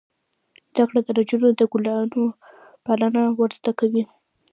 زده 0.73 0.83
کړه 0.87 0.99
نجونو 1.17 1.47
ته 1.51 1.55
د 1.67 1.69
ګلانو 1.71 2.23
پالنه 2.85 3.23
ور 3.37 3.51
زده 3.57 3.71
کوي. 3.79 4.03